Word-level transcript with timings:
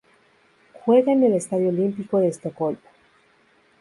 Juega 0.73 1.11
en 1.11 1.23
el 1.25 1.35
Estadio 1.35 1.69
Olímpico 1.69 2.17
de 2.19 2.29
Estocolmo. 2.29 2.79